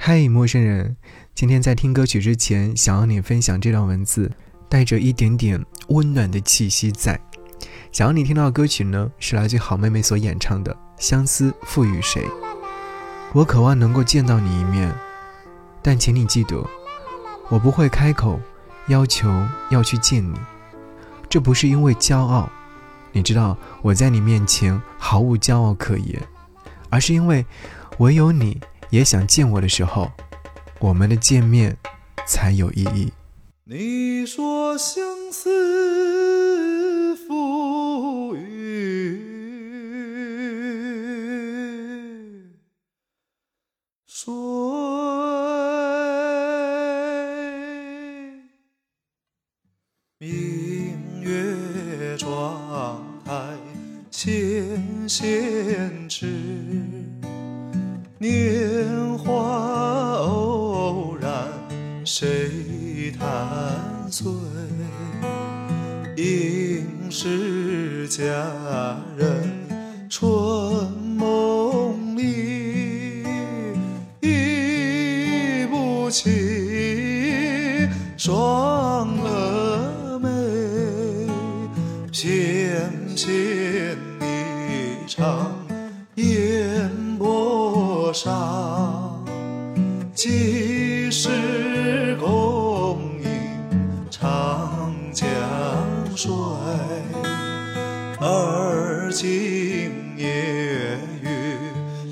[0.00, 0.96] 嗨，陌生人，
[1.34, 4.30] 今天在听歌曲之前，想要你分享这段文字，
[4.68, 7.20] 带着一点点温暖的气息在。
[7.90, 12.24] 想要你听到的歌曲呢，是来自好妹妹所演唱的《相思赋予谁》。
[13.34, 14.94] 我渴望能够见到你一面，
[15.82, 16.64] 但请你记得，
[17.48, 18.40] 我不会开口
[18.86, 19.28] 要求
[19.70, 20.38] 要去见你，
[21.28, 22.48] 这不是因为骄傲，
[23.10, 26.22] 你知道我在你面前毫无骄傲可言，
[26.88, 27.44] 而是因为
[27.98, 28.58] 唯有你。
[28.90, 30.10] 也想见我的时候，
[30.78, 31.76] 我们的见面
[32.26, 33.12] 才有意义。
[33.64, 39.20] 你说相思赋予
[44.06, 44.32] 谁？
[50.18, 53.56] 明月窗台
[54.10, 57.17] 纤纤指。
[58.20, 59.32] 年华
[60.16, 61.30] 偶然，
[62.04, 64.26] 谁弹碎？
[66.16, 68.24] 应是佳
[69.16, 69.48] 人
[70.10, 70.28] 春
[71.16, 73.24] 梦里，
[74.20, 80.28] 忆不起双蛾眉，
[82.10, 85.67] 纤纤一场。
[88.12, 89.24] 上
[90.14, 93.28] 几时共饮
[94.10, 95.26] 长江
[96.16, 96.30] 水？
[98.20, 99.28] 而今
[100.16, 101.56] 夜雨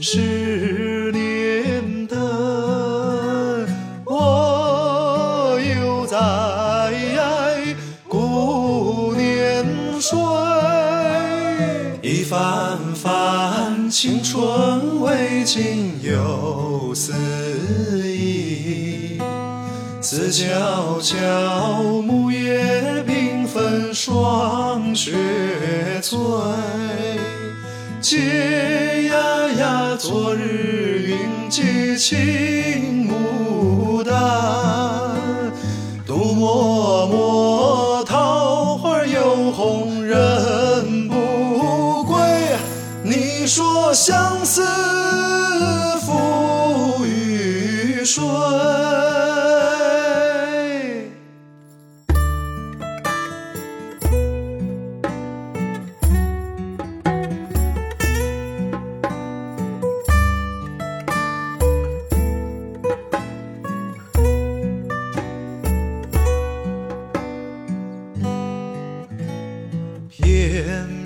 [0.00, 3.66] 十年灯，
[4.04, 6.16] 我犹在
[8.08, 9.66] 顾年
[10.00, 10.16] 岁。
[12.02, 15.85] 一番番青春未尽
[16.16, 17.12] 又思
[18.02, 19.18] 忆，
[20.00, 21.18] 思悄悄，
[22.02, 25.12] 木叶缤纷，霜雪
[26.00, 26.18] 催。
[28.00, 34.14] 嗟呀呀，昨日云髻青牡丹，
[36.06, 42.16] 独默默，桃花又红人不归。
[43.02, 44.62] 你说相思
[48.16, 48.96] 予谁？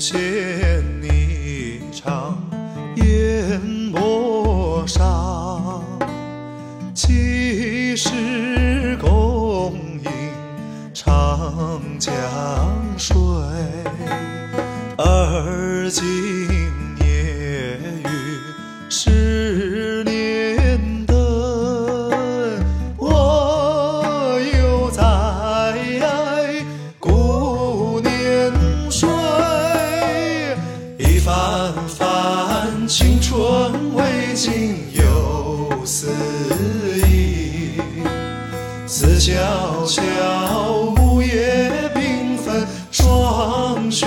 [0.00, 0.99] 偏
[15.90, 16.70] 而今
[17.04, 18.08] 夜雨
[18.88, 21.16] 十年灯，
[22.96, 25.02] 我犹在
[27.00, 28.52] 顾年
[28.88, 29.08] 岁。
[30.96, 36.06] 一番番青春未尽又思
[37.04, 37.80] 忆，
[38.86, 40.00] 思悄悄，
[40.94, 44.06] 木叶缤纷，霜雪